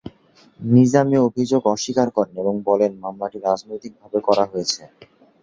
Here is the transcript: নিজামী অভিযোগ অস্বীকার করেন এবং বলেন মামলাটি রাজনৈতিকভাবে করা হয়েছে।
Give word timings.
নিজামী 0.59 1.17
অভিযোগ 1.27 1.61
অস্বীকার 1.73 2.07
করেন 2.11 2.35
এবং 2.37 2.55
বলেন 2.65 2.91
মামলাটি 3.03 3.37
রাজনৈতিকভাবে 3.41 4.19
করা 4.27 4.43
হয়েছে। 4.51 4.81